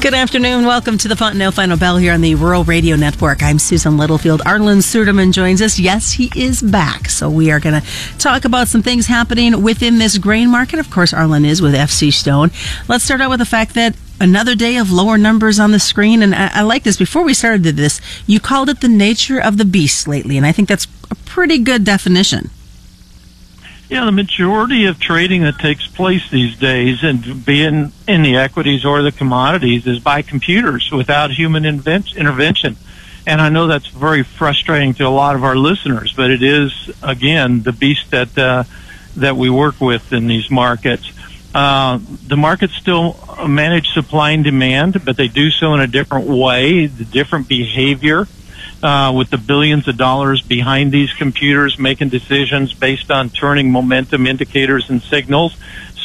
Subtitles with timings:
[0.00, 0.66] Good afternoon.
[0.66, 3.42] Welcome to the Fontanelle Final Bell here on the Rural Radio Network.
[3.42, 4.40] I'm Susan Littlefield.
[4.42, 5.80] Arlan Suderman joins us.
[5.80, 7.08] Yes, he is back.
[7.08, 7.86] So we are going to
[8.18, 10.78] talk about some things happening within this grain market.
[10.78, 12.52] Of course, Arlan is with FC Stone.
[12.86, 16.22] Let's start out with the fact that another day of lower numbers on the screen.
[16.22, 16.96] And I, I like this.
[16.96, 20.36] Before we started this, you called it the nature of the beast lately.
[20.36, 22.50] And I think that's a pretty good definition.
[23.88, 28.84] Yeah, the majority of trading that takes place these days, and being in the equities
[28.84, 32.76] or the commodities, is by computers without human invent- intervention.
[33.28, 36.90] And I know that's very frustrating to a lot of our listeners, but it is
[37.02, 38.64] again the beast that uh,
[39.16, 41.12] that we work with in these markets.
[41.54, 43.16] Uh, the markets still
[43.46, 48.26] manage supply and demand, but they do so in a different way, the different behavior
[48.82, 54.26] uh, with the billions of dollars behind these computers making decisions based on turning momentum
[54.26, 55.56] indicators and signals.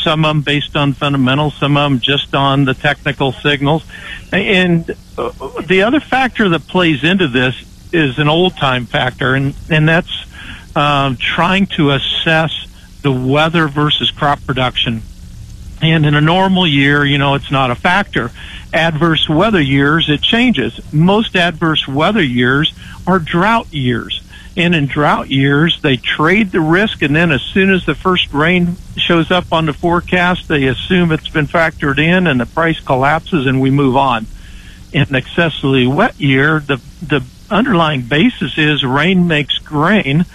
[0.03, 3.83] Some of them based on fundamentals, some of them just on the technical signals.
[4.31, 7.55] And uh, the other factor that plays into this
[7.93, 10.25] is an old time factor, and, and that's
[10.75, 12.51] uh, trying to assess
[13.01, 15.01] the weather versus crop production.
[15.81, 18.31] And in a normal year, you know, it's not a factor
[18.73, 20.79] adverse weather years, it changes.
[20.93, 22.73] Most adverse weather years
[23.05, 24.21] are drought years.
[24.57, 28.33] And in drought years, they trade the risk, and then as soon as the first
[28.33, 32.79] rain shows up on the forecast, they assume it's been factored in, and the price
[32.81, 34.27] collapses, and we move on.
[34.91, 40.25] In an excessively wet year, the the underlying basis is rain makes grain,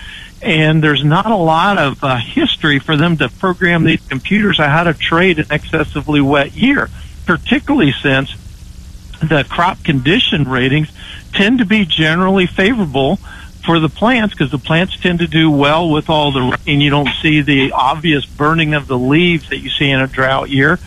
[0.42, 4.68] and there's not a lot of uh, history for them to program these computers on
[4.68, 6.88] how to trade an excessively wet year
[7.26, 8.34] particularly since
[9.20, 10.88] the crop condition ratings
[11.32, 13.16] tend to be generally favorable
[13.64, 16.80] for the plants because the plants tend to do well with all the rain.
[16.80, 20.48] You don't see the obvious burning of the leaves that you see in a drought
[20.48, 20.78] year.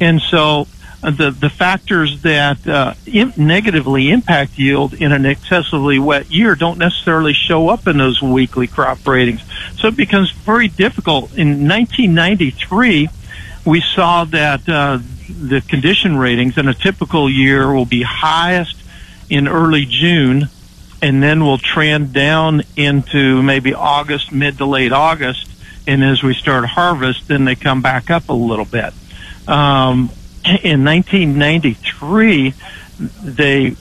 [0.00, 0.68] And so
[1.02, 2.94] the, the factors that uh,
[3.36, 8.66] negatively impact yield in an excessively wet year don't necessarily show up in those weekly
[8.66, 9.42] crop ratings.
[9.78, 11.36] So it becomes very difficult.
[11.36, 13.08] In 1993,
[13.64, 14.98] we saw that uh,
[15.28, 18.76] the condition ratings in a typical year will be highest
[19.28, 20.48] in early June
[21.02, 25.50] and then will trend down into maybe August, mid to late August.
[25.86, 28.92] And as we start harvest, then they come back up a little bit.
[29.46, 30.10] Um,
[30.62, 32.54] in 1993,
[33.22, 33.76] they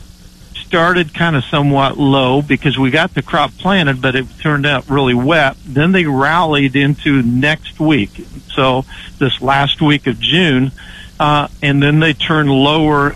[0.55, 4.89] started kind of somewhat low because we got the crop planted, but it turned out
[4.89, 5.55] really wet.
[5.65, 8.09] Then they rallied into next week.
[8.53, 8.83] So
[9.19, 10.71] this last week of June,
[11.19, 13.15] uh, and then they turned lower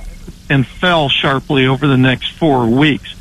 [0.49, 3.15] and fell sharply over the next four weeks.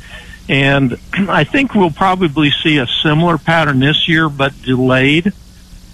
[0.47, 5.33] And I think we'll probably see a similar pattern this year, but delayed.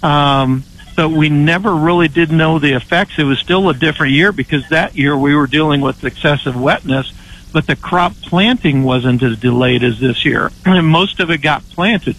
[0.04, 0.64] Um,
[0.96, 3.20] but we never really did know the effects.
[3.20, 7.12] It was still a different year because that year we were dealing with excessive wetness,
[7.52, 10.52] but the crop planting wasn't as delayed as this year.
[10.66, 12.16] And most of it got planted.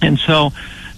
[0.00, 0.52] And so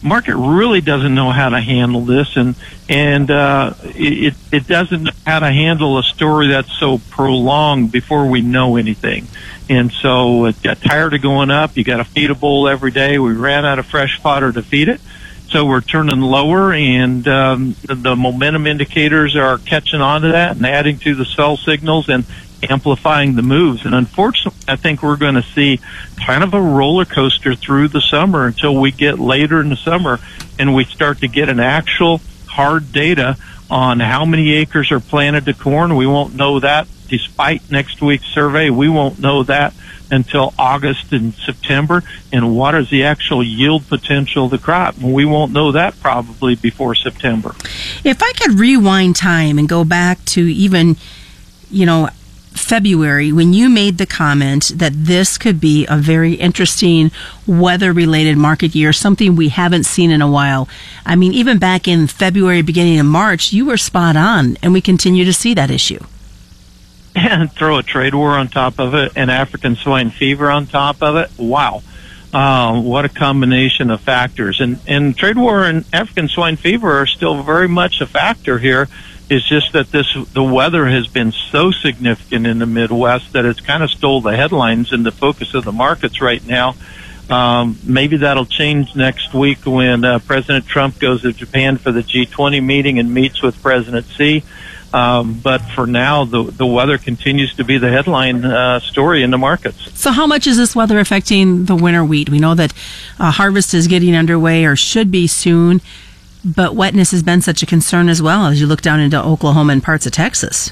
[0.05, 2.55] market really doesn't know how to handle this, and
[2.89, 8.27] and uh, it it doesn't know how to handle a story that's so prolonged before
[8.27, 9.27] we know anything.
[9.69, 11.77] And so it got tired of going up.
[11.77, 13.19] You got to feed a bull every day.
[13.19, 15.01] We ran out of fresh fodder to feed it.
[15.49, 20.67] So we're turning lower, and um, the, momentum indicators are catching on to that and
[20.67, 22.09] adding to the sell signals.
[22.09, 22.25] And
[22.71, 23.85] amplifying the moves.
[23.85, 25.81] And unfortunately, I think we're going to see
[26.25, 30.19] kind of a roller coaster through the summer until we get later in the summer
[30.59, 33.37] and we start to get an actual hard data
[33.71, 35.97] on how many acres are planted to corn.
[35.97, 38.71] We won't know that despite next week's survey.
[38.71, 39.75] We won't know that
[40.11, 42.03] until August and September.
[42.33, 44.99] And what is the actual yield potential of the crop?
[44.99, 47.55] We won't know that probably before September.
[48.05, 50.97] If I could rewind time and go back to even,
[51.71, 52.09] you know,
[52.53, 57.11] February when you made the comment that this could be a very interesting
[57.47, 60.69] weather related market year, something we haven't seen in a while.
[61.05, 64.81] I mean, even back in February, beginning of March, you were spot on, and we
[64.81, 66.03] continue to see that issue.
[67.17, 71.03] And throw a trade war on top of it and African swine fever on top
[71.03, 71.31] of it.
[71.39, 71.83] Wow.
[72.33, 74.61] Uh, what a combination of factors.
[74.61, 78.89] And, and trade war and African swine fever are still very much a factor here
[79.31, 83.61] it's just that this the weather has been so significant in the Midwest that it's
[83.61, 86.75] kind of stole the headlines and the focus of the markets right now.
[87.31, 92.03] Um, maybe that'll change next week when uh, President Trump goes to Japan for the
[92.03, 94.45] G20 meeting and meets with President Xi.
[94.95, 99.33] Um, but for now, the the weather continues to be the headline uh, story in
[99.33, 99.91] the markets.
[99.99, 102.31] So, how much is this weather affecting the winter wheat?
[102.31, 102.73] We know that
[103.19, 105.81] uh, harvest is getting underway or should be soon,
[106.45, 109.73] but wetness has been such a concern as well as you look down into Oklahoma
[109.73, 110.71] and parts of Texas.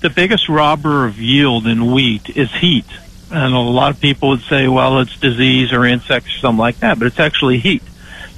[0.00, 2.86] The biggest robber of yield in wheat is heat.
[3.30, 6.78] And a lot of people would say, well, it's disease or insects or something like
[6.78, 7.82] that, but it's actually heat.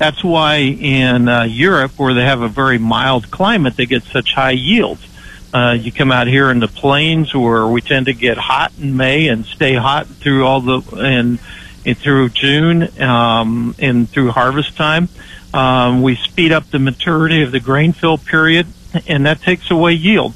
[0.03, 4.35] That's why in uh, Europe, where they have a very mild climate, they get such
[4.35, 5.07] high yields.
[5.55, 8.97] Uh, you come out here in the plains where we tend to get hot in
[8.97, 11.39] May and stay hot through all the and,
[11.87, 15.09] and through June um, and through harvest time.
[15.55, 18.67] Um, we speed up the maturity of the grain fill period,
[19.07, 20.35] and that takes away yield.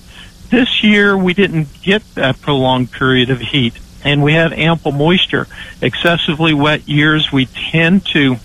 [0.49, 3.75] This year, we didn't get that prolonged period of heat,
[4.05, 5.49] and we had ample moisture.
[5.83, 8.37] Excessively wet years, we tend to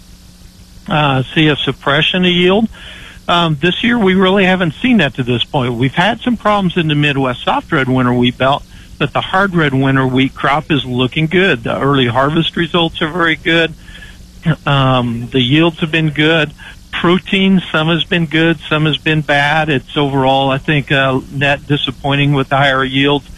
[0.92, 2.68] uh, see a suppression of yield.
[3.28, 5.74] Um, this year, we really haven't seen that to this point.
[5.76, 8.64] We've had some problems in the Midwest soft red winter wheat belt,
[9.00, 11.64] but the hard red winter wheat crop is looking good.
[11.64, 13.74] The early harvest results are very good.
[14.66, 16.52] Um, the yields have been good.
[16.92, 19.70] Protein, some has been good, some has been bad.
[19.70, 23.30] It's overall, I think, uh, net disappointing with the higher yields.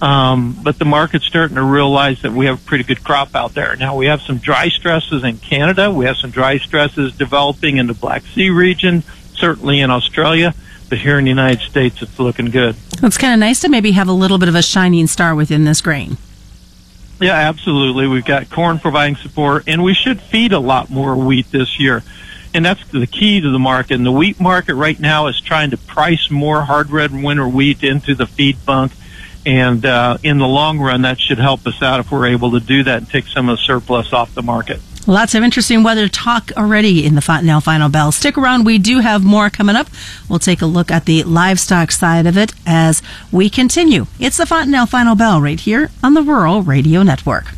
[0.00, 3.54] Um, but the market's starting to realize that we have a pretty good crop out
[3.54, 3.74] there.
[3.76, 5.90] Now we have some dry stresses in Canada.
[5.90, 9.02] We have some dry stresses developing in the Black Sea region,
[9.34, 10.54] certainly in Australia.
[10.88, 12.76] But here in the United States, it's looking good.
[13.02, 15.64] It's kind of nice to maybe have a little bit of a shining star within
[15.64, 16.16] this grain.
[17.20, 18.06] Yeah, absolutely.
[18.06, 22.04] We've got corn providing support, and we should feed a lot more wheat this year.
[22.54, 23.94] And that's the key to the market.
[23.94, 27.82] And the wheat market right now is trying to price more hard red winter wheat
[27.82, 28.92] into the feed bunk
[29.46, 32.60] and uh, in the long run, that should help us out if we're able to
[32.60, 34.80] do that and take some of the surplus off the market.
[35.06, 38.12] Lots of interesting weather talk already in the Fontanelle Final Bell.
[38.12, 38.66] Stick around.
[38.66, 39.88] We do have more coming up.
[40.28, 43.00] We'll take a look at the livestock side of it as
[43.32, 44.06] we continue.
[44.20, 47.54] It's the Fontanelle Final Bell right here on the Rural Radio Network.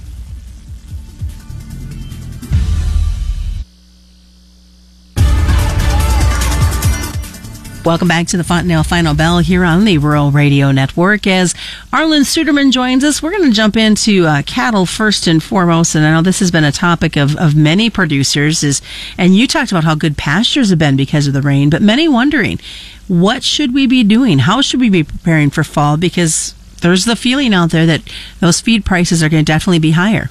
[7.82, 11.26] Welcome back to the Fontanelle Final Bell here on the Rural Radio Network.
[11.26, 11.54] As
[11.90, 15.94] Arlan Suderman joins us, we're going to jump into uh, cattle first and foremost.
[15.94, 18.62] And I know this has been a topic of, of many producers.
[18.62, 18.82] Is
[19.16, 22.06] and you talked about how good pastures have been because of the rain, but many
[22.06, 22.60] wondering
[23.08, 24.40] what should we be doing?
[24.40, 25.96] How should we be preparing for fall?
[25.96, 28.02] Because there's the feeling out there that
[28.40, 30.28] those feed prices are going to definitely be higher.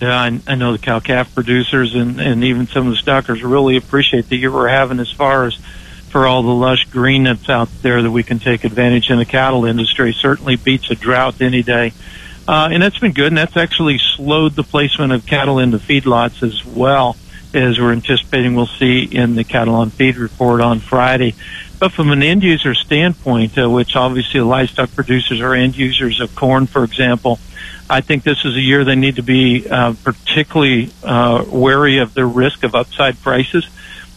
[0.00, 3.42] Yeah, I, I know the cow calf producers and, and even some of the stockers
[3.42, 5.58] really appreciate the year we're having as far as
[6.14, 9.24] for all the lush green that's out there that we can take advantage in the
[9.24, 10.12] cattle industry.
[10.12, 11.92] Certainly beats a drought any day.
[12.46, 16.44] Uh, and that's been good, and that's actually slowed the placement of cattle into feedlots
[16.44, 17.16] as well
[17.52, 21.34] as we're anticipating we'll see in the cattle on feed report on Friday.
[21.80, 26.36] But from an end user standpoint, uh, which obviously livestock producers are end users of
[26.36, 27.40] corn, for example,
[27.90, 32.14] I think this is a year they need to be uh, particularly uh, wary of
[32.14, 33.68] the risk of upside prices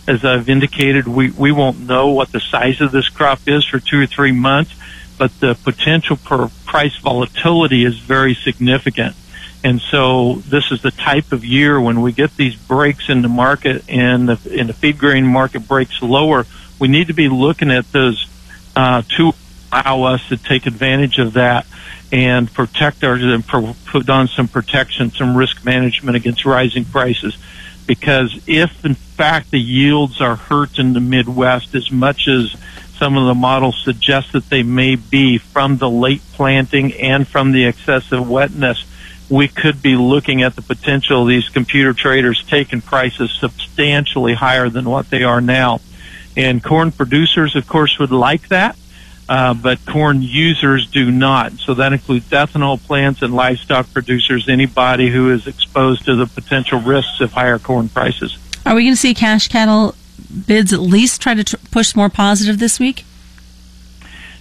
[0.08, 3.80] as I've indicated, we, we won't know what the size of this crop is for
[3.80, 4.74] two or three months,
[5.18, 9.16] but the potential for price volatility is very significant.
[9.64, 13.28] And so this is the type of year when we get these breaks in the
[13.28, 16.46] market and the, and the feed grain market breaks lower,
[16.80, 18.30] we need to be looking at those
[18.76, 19.34] uh, to
[19.74, 21.66] allow us to take advantage of that
[22.14, 27.36] and protect our and put on some protection, some risk management against rising prices
[27.88, 32.56] because if in fact the yields are hurt in the Midwest as much as
[32.98, 37.52] some of the models suggest that they may be from the late planting and from
[37.52, 38.86] the excessive wetness,
[39.30, 44.70] we could be looking at the potential of these computer traders taking prices substantially higher
[44.70, 45.80] than what they are now.
[46.36, 48.78] And corn producers, of course, would like that
[49.30, 51.54] uh, but corn users do not.
[51.54, 56.80] So that includes ethanol plants and livestock producers, anybody who is exposed to the potential
[56.80, 58.38] risks of higher corn prices.
[58.66, 59.96] Are we going to see cash cattle
[60.46, 63.06] bids at least try to tr- push more positive this week?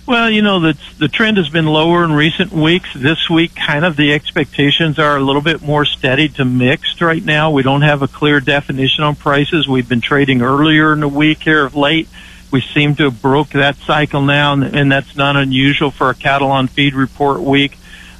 [0.06, 2.88] Well, you know, the, the trend has been lower in recent weeks.
[2.94, 7.24] This week, kind of the expectations are a little bit more steady to mixed right
[7.24, 7.50] now.
[7.50, 9.66] We don't have a clear definition on prices.
[9.66, 12.08] We've been trading earlier in the week here of late
[12.56, 16.50] we seem to have broke that cycle now, and, that's not unusual for a cattle
[16.50, 17.76] on feed report week.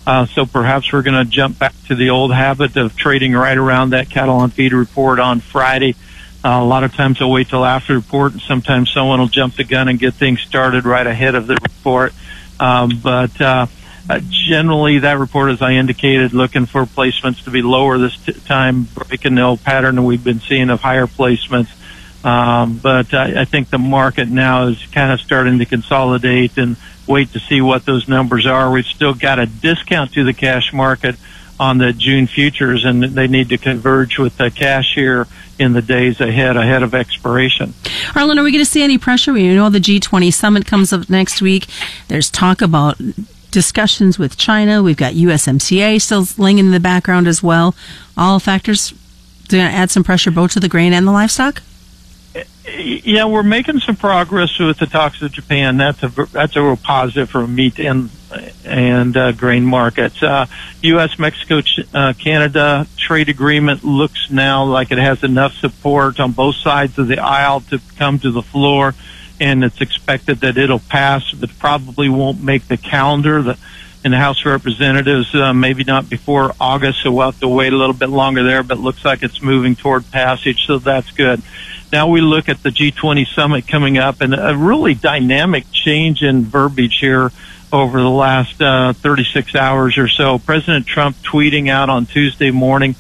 [0.07, 3.57] Uh, so perhaps we're going to jump back to the old habit of trading right
[3.57, 5.97] around that cattle on feed report on Friday.
[6.45, 9.29] Uh, a lot of times I'll wait till after the report, and sometimes someone will
[9.29, 12.13] jump the gun and get things started right ahead of the report.
[12.61, 13.67] Um, but uh,
[14.11, 18.35] uh, generally, that report, as I indicated, looking for placements to be lower this t-
[18.35, 21.71] time, breaking the old pattern that we've been seeing of higher placements
[22.27, 26.77] Um, but I, I think the market now is kind of starting to consolidate and
[27.07, 28.69] wait to see what those numbers are.
[28.69, 31.15] We've still got a discount to the cash market
[31.61, 35.81] on the June futures, and they need to converge with the cash here in the
[35.81, 37.75] days ahead, ahead of expiration.
[38.13, 39.33] Arlan, are we going to see any pressure?
[39.33, 41.67] We know the G20 summit comes up next week.
[42.09, 43.01] There's talk about
[43.53, 44.83] discussions with China.
[44.83, 47.77] We've got USMCA still laying in the background as well.
[48.19, 48.93] All factors
[49.49, 51.63] to add some pressure both to the grain and the livestock?
[52.69, 55.77] Yeah, we're making some progress with the talks with Japan.
[55.77, 58.11] That's a that's a real positive for meat and
[58.65, 60.21] and uh, grain markets.
[60.21, 60.47] Uh,
[60.83, 61.17] U.S.
[61.19, 61.61] Mexico
[61.95, 67.07] uh, Canada trade agreement looks now like it has enough support on both sides of
[67.07, 68.95] the aisle to come to the floor,
[69.39, 73.43] and it's expected that it'll pass, but probably won't make the calendar.
[73.43, 73.59] The
[74.05, 77.73] in the House of Representatives, uh, maybe not before August, so we'll have to wait
[77.73, 81.43] a little bit longer there, but looks like it's moving toward passage, so that's good.
[81.93, 86.45] Now we look at the G20 summit coming up and a really dynamic change in
[86.45, 87.31] verbiage here
[87.73, 90.39] over the last uh, 36 hours or so.
[90.39, 92.97] President Trump tweeting out on Tuesday morning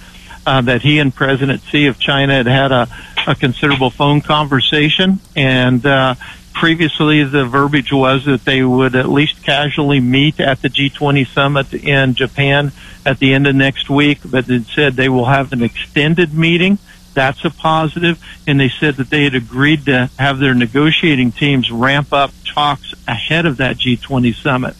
[0.46, 2.88] uh, that he and President Xi of China had had a,
[3.26, 6.14] a considerable phone conversation and uh,
[6.56, 11.74] previously the verbiage was that they would at least casually meet at the G20 summit
[11.74, 12.72] in Japan
[13.04, 16.78] at the end of next week, but it said they will have an extended meeting.
[17.16, 18.22] That's a positive.
[18.46, 22.92] And they said that they had agreed to have their negotiating teams ramp up talks
[23.08, 24.76] ahead of that G20 summit.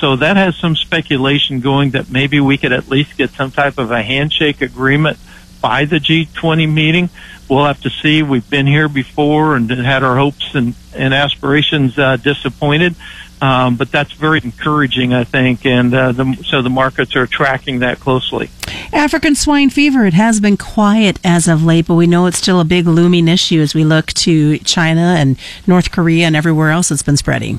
[0.00, 3.76] So that has some speculation going that maybe we could at least get some type
[3.76, 5.18] of a handshake agreement
[5.60, 7.10] by the G20 meeting.
[7.50, 8.22] We'll have to see.
[8.22, 12.94] We've been here before and had our hopes and, and aspirations uh, disappointed.
[13.42, 17.80] Um, but that's very encouraging, I think, and uh, the, so the markets are tracking
[17.80, 18.48] that closely.
[18.94, 22.60] African swine fever, it has been quiet as of late, but we know it's still
[22.60, 25.36] a big looming issue as we look to China and
[25.66, 27.58] North Korea and everywhere else it's been spreading.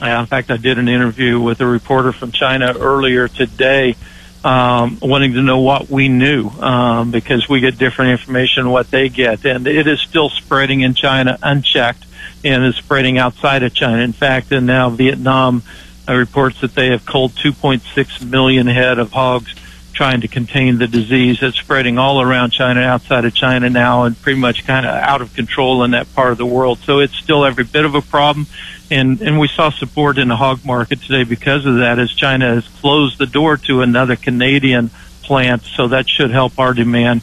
[0.00, 3.94] Yeah, in fact, I did an interview with a reporter from China earlier today
[4.42, 9.08] um, wanting to know what we knew um, because we get different information what they
[9.08, 12.04] get, and it is still spreading in China unchecked
[12.42, 13.98] and is spreading outside of China.
[13.98, 15.62] In fact, and now Vietnam
[16.08, 19.54] uh, reports that they have culled 2.6 million head of hogs
[20.02, 21.40] trying to contain the disease.
[21.42, 25.22] It's spreading all around China, outside of China now, and pretty much kind of out
[25.22, 26.80] of control in that part of the world.
[26.80, 28.48] So it's still every bit of a problem
[28.90, 32.52] and and we saw support in the hog market today because of that, as China
[32.52, 34.90] has closed the door to another Canadian
[35.22, 35.62] plant.
[35.62, 37.22] So that should help our demand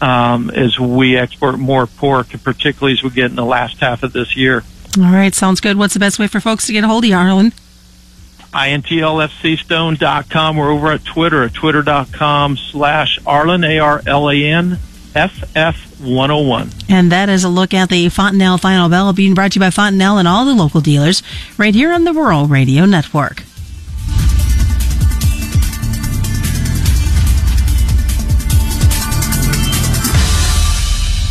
[0.00, 4.12] um, as we export more pork, particularly as we get in the last half of
[4.12, 4.62] this year.
[4.98, 5.76] All right, sounds good.
[5.76, 7.52] What's the best way for folks to get a hold of you, Arlan?
[8.52, 10.56] INTLFCstone.com.
[10.56, 14.78] We're over at Twitter at twitter.com slash Arlan, A-R-L-A-N,
[15.14, 16.84] FF101.
[16.88, 19.70] And that is a look at the Fontanelle Final Bell being brought to you by
[19.70, 21.22] Fontanelle and all the local dealers
[21.58, 23.44] right here on the Rural Radio Network.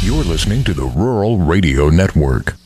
[0.02, 2.56] You're listening to the Rural Radio Network.